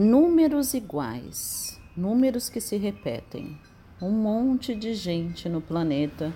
Números 0.00 0.74
iguais, 0.74 1.76
números 1.96 2.48
que 2.48 2.60
se 2.60 2.76
repetem. 2.76 3.58
Um 4.00 4.12
monte 4.12 4.72
de 4.72 4.94
gente 4.94 5.48
no 5.48 5.60
planeta, 5.60 6.32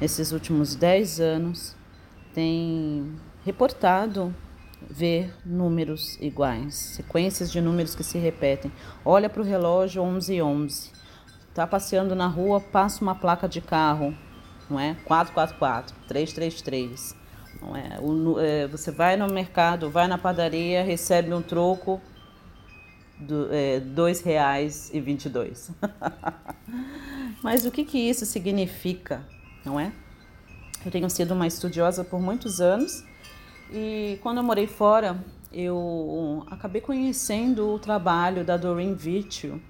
nesses 0.00 0.32
últimos 0.32 0.74
10 0.74 1.20
anos, 1.20 1.76
tem 2.34 3.14
reportado 3.44 4.34
ver 4.90 5.32
números 5.46 6.18
iguais, 6.20 6.74
sequências 6.74 7.52
de 7.52 7.60
números 7.60 7.94
que 7.94 8.02
se 8.02 8.18
repetem. 8.18 8.72
Olha 9.04 9.30
para 9.30 9.42
o 9.42 9.44
relógio 9.44 10.02
11 10.02 10.42
11. 10.42 10.90
Está 11.50 11.68
passeando 11.68 12.16
na 12.16 12.26
rua, 12.26 12.60
passa 12.60 13.00
uma 13.00 13.14
placa 13.14 13.48
de 13.48 13.60
carro, 13.60 14.12
não 14.68 14.80
é? 14.80 14.96
444, 15.04 15.94
333. 16.08 17.14
Não 17.62 17.76
é? 17.76 17.96
O, 18.00 18.40
é, 18.40 18.66
você 18.66 18.90
vai 18.90 19.16
no 19.16 19.28
mercado, 19.28 19.88
vai 19.88 20.08
na 20.08 20.18
padaria, 20.18 20.82
recebe 20.82 21.32
um 21.32 21.40
troco, 21.40 22.00
do, 23.18 23.48
é, 23.52 23.80
dois 23.80 24.20
reais 24.20 24.90
e 24.92 25.00
vinte. 25.00 25.30
Mas 27.42 27.64
o 27.64 27.70
que, 27.70 27.84
que 27.84 27.98
isso 27.98 28.26
significa, 28.26 29.24
não 29.64 29.78
é? 29.78 29.92
Eu 30.84 30.90
tenho 30.90 31.08
sido 31.08 31.32
uma 31.32 31.46
estudiosa 31.46 32.04
por 32.04 32.20
muitos 32.20 32.60
anos 32.60 33.04
e 33.72 34.18
quando 34.22 34.38
eu 34.38 34.42
morei 34.42 34.66
fora, 34.66 35.16
eu 35.52 36.44
acabei 36.50 36.80
conhecendo 36.80 37.68
o 37.68 37.78
trabalho 37.78 38.44
da 38.44 38.56
Doreen 38.56 38.94
Virtue, 38.94 39.60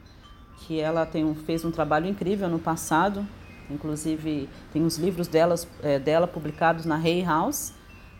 que 0.58 0.80
ela 0.80 1.06
tem 1.06 1.24
um, 1.24 1.34
fez 1.34 1.64
um 1.64 1.70
trabalho 1.70 2.06
incrível 2.06 2.48
no 2.48 2.58
passado, 2.58 3.26
inclusive 3.70 4.48
tem 4.72 4.84
os 4.84 4.96
livros 4.96 5.28
delas, 5.28 5.68
é, 5.82 5.98
dela 5.98 6.26
publicados 6.26 6.84
na 6.84 6.96
Hay 6.96 7.22
House, 7.22 7.72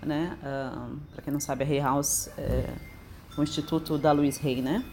né? 0.03 0.37
Uh, 0.43 0.99
Para 1.13 1.23
quem 1.23 1.33
não 1.33 1.41
sabe, 1.41 1.65
a 1.65 1.67
Hay 1.67 1.81
House 1.81 2.29
é 2.37 2.69
o 3.37 3.43
instituto 3.43 3.99
da 3.99 4.13
Louise 4.13 4.41
Hay, 4.47 4.63
né? 4.63 4.85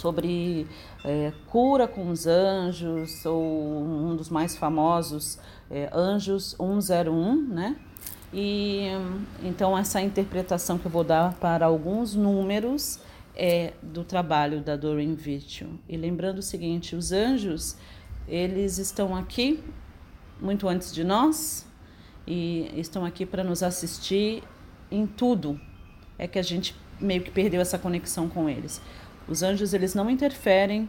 Sobre 0.00 0.66
é, 1.04 1.32
cura 1.46 1.86
com 1.86 2.10
os 2.10 2.26
anjos, 2.26 3.24
ou 3.26 3.82
um 3.82 4.16
dos 4.16 4.30
mais 4.30 4.56
famosos, 4.56 5.38
é, 5.70 5.90
Anjos 5.92 6.56
101, 6.58 7.36
né? 7.48 7.76
E 8.32 8.86
então 9.42 9.76
essa 9.76 10.00
interpretação 10.00 10.78
que 10.78 10.86
eu 10.86 10.90
vou 10.90 11.04
dar 11.04 11.34
para 11.34 11.66
alguns 11.66 12.14
números 12.14 13.00
é 13.36 13.72
do 13.82 14.04
trabalho 14.04 14.60
da 14.60 14.76
Doreen 14.76 15.14
Virtue. 15.14 15.68
E 15.88 15.96
lembrando 15.96 16.38
o 16.38 16.42
seguinte, 16.42 16.94
os 16.94 17.12
anjos, 17.12 17.76
eles 18.28 18.78
estão 18.78 19.16
aqui 19.16 19.62
muito 20.40 20.68
antes 20.68 20.92
de 20.92 21.04
nós 21.04 21.66
e 22.26 22.70
estão 22.76 23.04
aqui 23.04 23.26
para 23.26 23.42
nos 23.42 23.62
assistir 23.62 24.42
em 24.90 25.06
tudo. 25.06 25.60
É 26.18 26.26
que 26.28 26.38
a 26.38 26.42
gente 26.42 26.74
meio 27.00 27.22
que 27.22 27.30
perdeu 27.30 27.60
essa 27.60 27.78
conexão 27.78 28.28
com 28.28 28.48
eles. 28.48 28.80
Os 29.28 29.42
anjos 29.42 29.72
eles 29.74 29.94
não 29.94 30.10
interferem 30.10 30.88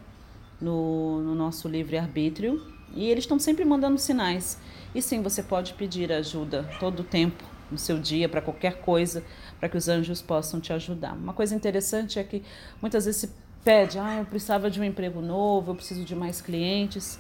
no, 0.60 1.22
no 1.22 1.36
nosso 1.36 1.68
livre 1.68 1.98
arbítrio 1.98 2.62
e 2.94 3.10
eles 3.10 3.24
estão 3.24 3.40
sempre 3.40 3.66
mandando 3.66 3.98
sinais. 3.98 4.58
E 4.94 5.02
sim, 5.02 5.22
você 5.22 5.42
pode 5.42 5.74
pedir 5.74 6.12
ajuda 6.12 6.70
todo 6.80 7.02
o 7.02 7.04
tempo 7.04 7.44
no 7.72 7.78
seu 7.78 7.98
dia 7.98 8.28
para 8.28 8.42
qualquer 8.42 8.82
coisa, 8.82 9.24
para 9.60 9.70
que 9.70 9.78
os 9.78 9.88
anjos 9.88 10.22
possam 10.22 10.60
te 10.60 10.74
ajudar. 10.74 11.14
Uma 11.14 11.34
coisa 11.34 11.56
interessante 11.56 12.20
é 12.20 12.24
que 12.24 12.44
muitas 12.82 13.06
vezes 13.06 13.22
se 13.22 13.30
pede, 13.64 13.98
ah, 13.98 14.18
eu 14.18 14.26
precisava 14.26 14.70
de 14.70 14.80
um 14.80 14.84
emprego 14.84 15.22
novo, 15.22 15.72
eu 15.72 15.76
preciso 15.76 16.04
de 16.04 16.16
mais 16.16 16.42
clientes. 16.42 17.18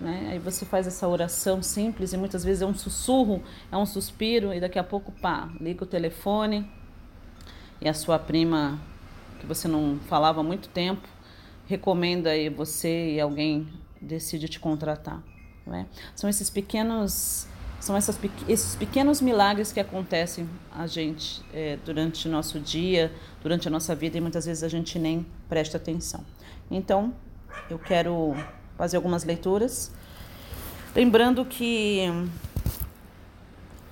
Né? 0.00 0.30
Aí 0.32 0.38
você 0.38 0.64
faz 0.64 0.86
essa 0.86 1.06
oração 1.06 1.62
simples 1.62 2.14
e 2.14 2.16
muitas 2.16 2.42
vezes 2.42 2.62
é 2.62 2.66
um 2.66 2.74
sussurro, 2.74 3.42
é 3.70 3.76
um 3.76 3.84
suspiro, 3.84 4.54
e 4.54 4.60
daqui 4.60 4.78
a 4.78 4.84
pouco, 4.84 5.12
pá, 5.12 5.50
liga 5.60 5.84
o 5.84 5.86
telefone 5.86 6.66
e 7.80 7.88
a 7.88 7.92
sua 7.92 8.18
prima 8.18 8.80
que 9.40 9.46
você 9.46 9.66
não 9.66 9.98
falava 10.06 10.40
há 10.40 10.44
muito 10.44 10.68
tempo, 10.68 11.08
recomenda 11.66 12.36
e 12.36 12.48
você 12.48 13.14
e 13.14 13.20
alguém 13.20 13.66
decide 14.00 14.48
te 14.48 14.60
contratar. 14.60 15.22
É? 15.72 15.86
São 16.16 16.28
esses 16.28 16.50
pequenos 16.50 17.46
são 17.80 17.96
essas, 17.96 18.18
esses 18.46 18.76
pequenos 18.76 19.22
milagres 19.22 19.72
que 19.72 19.80
acontecem 19.80 20.48
a 20.70 20.86
gente 20.86 21.42
é, 21.52 21.78
durante 21.82 22.28
o 22.28 22.30
nosso 22.30 22.60
dia, 22.60 23.10
durante 23.42 23.66
a 23.68 23.70
nossa 23.70 23.94
vida 23.94 24.18
e 24.18 24.20
muitas 24.20 24.44
vezes 24.44 24.62
a 24.62 24.68
gente 24.68 24.98
nem 24.98 25.26
presta 25.48 25.78
atenção. 25.78 26.22
Então, 26.70 27.14
eu 27.70 27.78
quero 27.78 28.34
fazer 28.76 28.98
algumas 28.98 29.24
leituras, 29.24 29.90
lembrando 30.94 31.44
que 31.44 32.04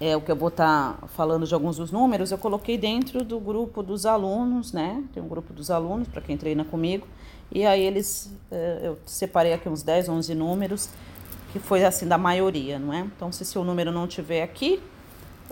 é 0.01 0.17
o 0.17 0.21
que 0.21 0.31
eu 0.31 0.37
vou 0.37 0.49
estar 0.49 0.95
tá 0.95 1.07
falando 1.09 1.47
de 1.47 1.53
alguns 1.53 1.77
dos 1.77 1.91
números, 1.91 2.31
eu 2.31 2.39
coloquei 2.39 2.79
dentro 2.79 3.25
do 3.25 3.41
grupo 3.41 3.83
dos 3.83 4.07
alunos, 4.07 4.73
né? 4.73 5.03
Tem 5.13 5.23
um 5.23 5.29
grupo 5.29 5.53
dos 5.53 5.71
alunos 5.71 6.07
para 6.07 6.23
quem 6.23 6.37
treina 6.37 6.65
comigo. 6.65 7.07
E 7.51 7.65
aí 7.67 7.83
eles, 7.83 8.33
é, 8.51 8.81
eu 8.85 8.99
separei 9.05 9.53
aqui 9.53 9.69
uns 9.69 9.83
10, 9.83 10.09
11 10.09 10.35
números, 10.35 10.91
que 11.53 11.59
foi 11.59 11.85
assim 11.85 12.07
da 12.07 12.19
maioria, 12.19 12.79
não 12.79 12.93
é? 12.93 13.01
Então, 13.01 13.33
se 13.33 13.45
seu 13.45 13.65
número 13.65 13.91
não 13.91 14.07
tiver 14.07 14.43
aqui, 14.43 14.81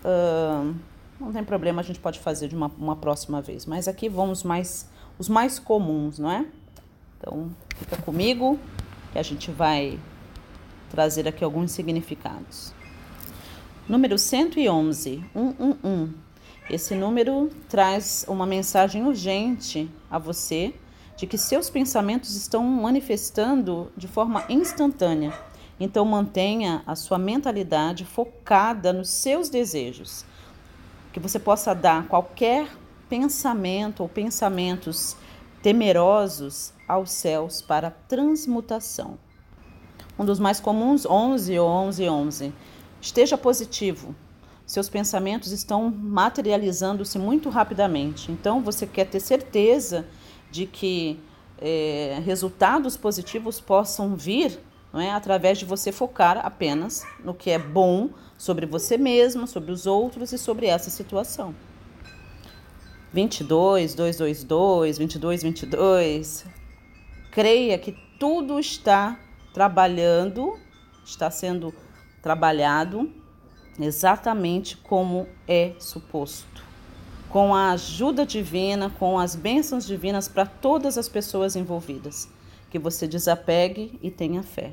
uh, 0.04 0.74
não 1.18 1.32
tem 1.32 1.42
problema, 1.42 1.80
a 1.80 1.84
gente 1.84 1.98
pode 1.98 2.20
fazer 2.20 2.48
de 2.48 2.54
uma, 2.54 2.70
uma 2.78 2.94
próxima 2.94 3.40
vez. 3.40 3.64
Mas 3.64 3.88
aqui 3.88 4.08
vamos 4.08 4.42
mais, 4.42 4.88
os 5.18 5.28
mais 5.28 5.58
comuns, 5.58 6.18
não 6.18 6.30
é? 6.30 6.46
Então, 7.18 7.50
fica 7.76 7.96
comigo, 7.96 8.58
que 9.12 9.18
a 9.18 9.22
gente 9.22 9.50
vai 9.50 9.98
trazer 10.90 11.26
aqui 11.26 11.42
alguns 11.42 11.72
significados. 11.72 12.74
Número 13.88 14.18
111, 14.18 15.22
111. 15.32 16.14
Esse 16.68 16.96
número 16.96 17.48
traz 17.68 18.26
uma 18.26 18.44
mensagem 18.44 19.06
urgente 19.06 19.88
a 20.10 20.18
você 20.18 20.74
de 21.16 21.24
que 21.24 21.38
seus 21.38 21.70
pensamentos 21.70 22.34
estão 22.34 22.64
manifestando 22.64 23.92
de 23.96 24.08
forma 24.08 24.44
instantânea. 24.48 25.32
Então 25.78 26.04
mantenha 26.04 26.82
a 26.84 26.96
sua 26.96 27.16
mentalidade 27.16 28.04
focada 28.04 28.92
nos 28.92 29.08
seus 29.08 29.48
desejos. 29.48 30.24
Que 31.12 31.20
você 31.20 31.38
possa 31.38 31.72
dar 31.72 32.08
qualquer 32.08 32.68
pensamento 33.08 34.02
ou 34.02 34.08
pensamentos 34.08 35.16
temerosos 35.62 36.72
aos 36.88 37.12
céus 37.12 37.62
para 37.62 37.92
transmutação. 37.92 39.16
Um 40.18 40.24
dos 40.24 40.40
mais 40.40 40.58
comuns, 40.58 41.06
11 41.06 41.56
ou 41.56 41.68
11, 41.68 42.08
11 42.08 42.52
Esteja 43.06 43.38
positivo. 43.38 44.16
Seus 44.66 44.88
pensamentos 44.88 45.52
estão 45.52 45.88
materializando-se 45.88 47.20
muito 47.20 47.48
rapidamente. 47.48 48.32
Então, 48.32 48.60
você 48.60 48.84
quer 48.84 49.04
ter 49.04 49.20
certeza 49.20 50.04
de 50.50 50.66
que 50.66 51.16
é, 51.56 52.20
resultados 52.24 52.96
positivos 52.96 53.60
possam 53.60 54.16
vir 54.16 54.58
não 54.92 55.00
é, 55.00 55.12
através 55.12 55.56
de 55.56 55.64
você 55.64 55.92
focar 55.92 56.44
apenas 56.44 57.06
no 57.22 57.32
que 57.32 57.48
é 57.48 57.60
bom 57.60 58.10
sobre 58.36 58.66
você 58.66 58.98
mesmo, 58.98 59.46
sobre 59.46 59.70
os 59.70 59.86
outros 59.86 60.32
e 60.32 60.38
sobre 60.38 60.66
essa 60.66 60.90
situação. 60.90 61.54
22, 63.12 63.94
222, 63.94 64.98
22, 64.98 65.42
22. 65.44 66.44
Creia 67.30 67.78
que 67.78 67.96
tudo 68.18 68.58
está 68.58 69.16
trabalhando, 69.54 70.58
está 71.04 71.30
sendo 71.30 71.72
trabalhado 72.26 73.08
exatamente 73.78 74.76
como 74.78 75.28
é 75.46 75.74
suposto. 75.78 76.64
Com 77.30 77.54
a 77.54 77.70
ajuda 77.70 78.26
divina, 78.26 78.90
com 78.90 79.16
as 79.16 79.36
bênçãos 79.36 79.86
divinas 79.86 80.26
para 80.26 80.44
todas 80.44 80.98
as 80.98 81.08
pessoas 81.08 81.54
envolvidas. 81.54 82.28
Que 82.68 82.80
você 82.80 83.06
desapegue 83.06 83.96
e 84.02 84.10
tenha 84.10 84.42
fé. 84.42 84.72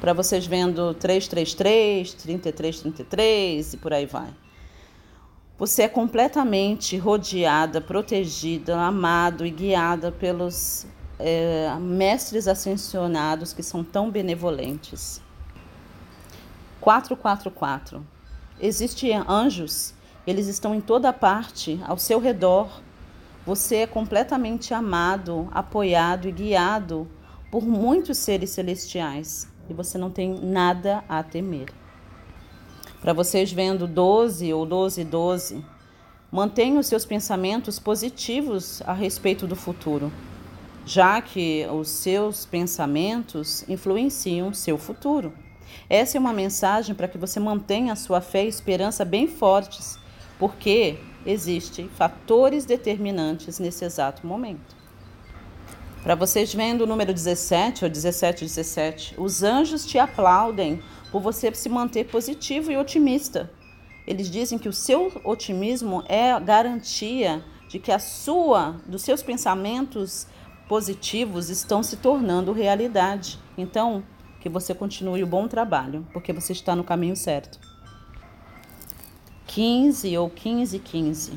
Para 0.00 0.12
vocês 0.12 0.44
vendo 0.44 0.92
333, 0.94 2.12
3333 2.12 3.74
e 3.74 3.76
por 3.76 3.92
aí 3.92 4.06
vai. 4.06 4.34
Você 5.56 5.82
é 5.82 5.88
completamente 5.88 6.96
rodeada, 6.96 7.80
protegida, 7.80 8.80
amado 8.80 9.46
e 9.46 9.50
guiada 9.50 10.10
pelos 10.10 10.88
é, 11.20 11.72
mestres 11.80 12.48
ascensionados 12.48 13.52
que 13.52 13.62
são 13.62 13.84
tão 13.84 14.10
benevolentes. 14.10 15.22
444. 16.82 18.04
Existem 18.60 19.16
anjos, 19.28 19.94
eles 20.26 20.48
estão 20.48 20.74
em 20.74 20.80
toda 20.80 21.12
parte, 21.12 21.80
ao 21.86 21.96
seu 21.96 22.18
redor. 22.18 22.82
Você 23.46 23.76
é 23.76 23.86
completamente 23.86 24.74
amado, 24.74 25.48
apoiado 25.52 26.28
e 26.28 26.32
guiado 26.32 27.08
por 27.50 27.62
muitos 27.64 28.18
seres 28.18 28.50
celestiais 28.50 29.48
e 29.70 29.72
você 29.72 29.96
não 29.96 30.10
tem 30.10 30.34
nada 30.40 31.04
a 31.08 31.22
temer. 31.22 31.72
Para 33.00 33.12
vocês 33.12 33.52
vendo 33.52 33.86
12 33.86 34.52
ou 34.52 34.66
12 34.66 35.04
12, 35.04 35.64
mantenha 36.30 36.80
os 36.80 36.86
seus 36.86 37.04
pensamentos 37.04 37.78
positivos 37.78 38.82
a 38.82 38.92
respeito 38.92 39.46
do 39.46 39.54
futuro, 39.54 40.12
já 40.84 41.20
que 41.20 41.66
os 41.72 41.88
seus 41.88 42.44
pensamentos 42.44 43.68
influenciam 43.68 44.52
seu 44.52 44.76
futuro. 44.76 45.32
Essa 45.88 46.16
é 46.16 46.20
uma 46.20 46.32
mensagem 46.32 46.94
para 46.94 47.08
que 47.08 47.18
você 47.18 47.38
mantenha 47.38 47.92
a 47.92 47.96
sua 47.96 48.20
fé 48.20 48.44
e 48.44 48.48
esperança 48.48 49.04
bem 49.04 49.26
fortes, 49.28 49.98
porque 50.38 50.98
existem 51.24 51.88
fatores 51.88 52.64
determinantes 52.64 53.58
nesse 53.58 53.84
exato 53.84 54.26
momento. 54.26 54.82
Para 56.02 56.16
vocês 56.16 56.52
vendo 56.52 56.82
o 56.82 56.86
número 56.86 57.14
17 57.14 57.84
ou 57.84 57.90
17, 57.90 58.44
17, 58.44 59.14
os 59.16 59.44
anjos 59.44 59.86
te 59.86 59.98
aplaudem 59.98 60.82
por 61.12 61.20
você 61.20 61.54
se 61.54 61.68
manter 61.68 62.06
positivo 62.06 62.72
e 62.72 62.76
otimista. 62.76 63.48
Eles 64.04 64.28
dizem 64.28 64.58
que 64.58 64.68
o 64.68 64.72
seu 64.72 65.12
otimismo 65.22 66.02
é 66.08 66.32
a 66.32 66.40
garantia 66.40 67.44
de 67.68 67.78
que 67.78 67.92
a 67.92 68.00
sua, 68.00 68.80
dos 68.84 69.02
seus 69.02 69.22
pensamentos 69.22 70.26
positivos 70.68 71.50
estão 71.50 71.82
se 71.82 71.96
tornando 71.96 72.52
realidade. 72.52 73.38
Então, 73.56 74.02
que 74.42 74.48
você 74.48 74.74
continue 74.74 75.22
o 75.22 75.26
bom 75.26 75.46
trabalho, 75.46 76.04
porque 76.12 76.32
você 76.32 76.52
está 76.52 76.74
no 76.74 76.82
caminho 76.82 77.14
certo. 77.14 77.60
15 79.46 80.18
ou 80.18 80.28
15 80.28 80.80
15. 80.80 81.32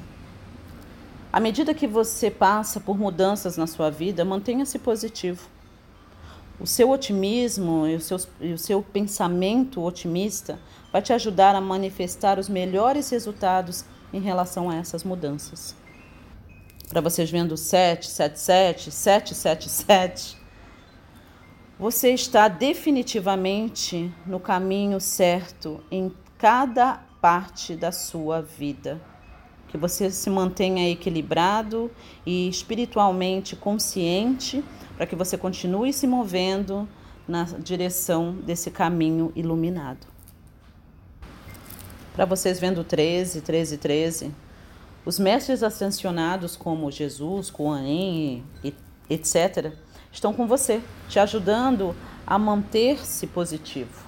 À 1.32 1.40
medida 1.40 1.76
que 1.76 1.86
você 1.86 2.32
passa 2.32 2.80
por 2.80 2.98
mudanças 2.98 3.58
na 3.58 3.68
sua 3.68 3.92
vida, 3.92 4.26
mantenha-se 4.26 4.80
positivo. 4.80 5.48
O 6.60 6.66
seu 6.66 6.90
otimismo 6.90 7.86
e 7.86 7.96
o 7.96 8.02
seu, 8.02 8.18
e 8.42 8.54
o 8.54 8.58
seu 8.58 8.82
pensamento 8.82 9.84
otimista 9.84 10.58
vai 10.92 11.02
te 11.02 11.14
ajudar 11.14 11.54
a 11.54 11.62
manifestar 11.62 12.40
os 12.40 12.50
melhores 12.50 13.12
resultados 13.12 13.86
em 14.12 14.20
relação 14.20 14.68
a 14.68 14.78
essas 14.78 15.04
mudanças. 15.04 15.76
Para 16.90 17.02
vocês 17.02 17.30
vendo 17.30 17.56
777, 17.56 18.90
777, 18.90 20.45
você 21.78 22.14
está 22.14 22.48
definitivamente 22.48 24.14
no 24.26 24.40
caminho 24.40 25.00
certo 25.00 25.84
em 25.92 26.12
cada 26.38 27.02
parte 27.20 27.76
da 27.76 27.92
sua 27.92 28.42
vida. 28.42 29.02
Que 29.68 29.78
você 29.78 30.10
se 30.10 30.30
mantenha 30.30 30.90
equilibrado 30.90 31.92
e 32.26 32.48
espiritualmente 32.48 33.58
consciente 33.58 34.64
para 34.96 35.06
que 35.06 35.18
você 35.18 35.38
continue 35.38 35.92
se 35.92 36.08
movendo 36.08 36.88
na 37.28 37.44
direção 37.44 38.32
desse 38.34 38.72
caminho 38.72 39.34
iluminado. 39.36 40.08
Para 42.14 42.24
vocês 42.24 42.58
vendo 42.58 42.86
13, 42.86 43.42
13, 43.42 43.78
13, 43.78 44.32
os 45.06 45.20
mestres 45.20 45.62
ascensionados 45.62 46.56
como 46.56 46.90
Jesus, 46.90 47.50
Kuan 47.50 47.84
etc., 49.10 49.74
estão 50.16 50.34
com 50.34 50.48
você, 50.48 50.82
te 51.08 51.20
ajudando 51.20 51.96
a 52.26 52.40
manter-se 52.40 53.28
positivo. 53.28 54.04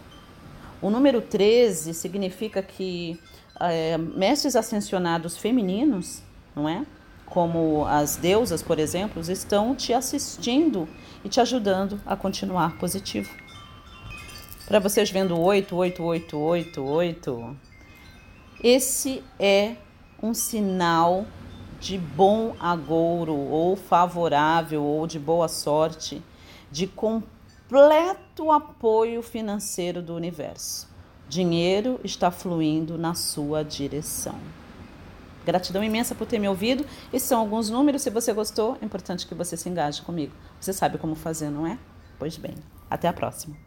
O 0.81 0.89
número 0.89 1.21
13 1.21 1.93
significa 1.93 2.61
que 2.61 3.19
é, 3.59 3.97
mestres 3.97 4.55
ascensionados 4.55 5.37
femininos, 5.37 6.21
não 6.55 6.67
é? 6.67 6.85
como 7.25 7.85
as 7.85 8.15
deusas, 8.15 8.63
por 8.63 8.79
exemplo, 8.79 9.21
estão 9.21 9.75
te 9.75 9.93
assistindo 9.93 10.87
e 11.25 11.29
te 11.29 11.41
ajudando 11.41 11.99
a 12.05 12.15
continuar 12.15 12.77
positivo. 12.77 13.29
Para 14.65 14.79
vocês 14.79 15.11
vendo 15.11 15.37
8, 15.37 15.75
8, 15.75 16.03
8, 16.03 16.37
8, 16.37 16.83
8, 16.83 17.57
esse 18.63 19.23
é 19.37 19.75
um 20.23 20.33
sinal 20.33 21.25
de 21.79 21.97
bom 21.97 22.55
agouro 22.59 23.35
ou 23.35 23.75
favorável 23.75 24.83
ou 24.83 25.05
de 25.05 25.19
boa 25.19 25.47
sorte, 25.47 26.21
de 26.71 26.87
completo 26.87 28.51
apoio 28.51 29.21
financeiro 29.21 30.01
do 30.01 30.15
universo. 30.15 30.87
Dinheiro 31.29 31.99
está 32.03 32.31
fluindo 32.31 32.97
na 32.97 33.13
sua 33.13 33.63
direção. 33.63 34.35
Gratidão 35.45 35.83
imensa 35.83 36.13
por 36.13 36.27
ter 36.27 36.39
me 36.39 36.47
ouvido. 36.49 36.85
Esses 37.11 37.27
são 37.27 37.39
alguns 37.39 37.69
números. 37.69 38.01
Se 38.01 38.09
você 38.09 38.33
gostou, 38.33 38.77
é 38.81 38.85
importante 38.85 39.25
que 39.25 39.33
você 39.33 39.55
se 39.55 39.69
engaje 39.69 40.01
comigo. 40.01 40.33
Você 40.59 40.73
sabe 40.73 40.97
como 40.97 41.15
fazer, 41.15 41.49
não 41.49 41.65
é? 41.65 41.77
Pois 42.19 42.37
bem, 42.37 42.55
até 42.89 43.07
a 43.07 43.13
próxima. 43.13 43.66